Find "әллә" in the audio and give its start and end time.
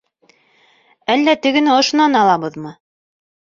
1.17-1.37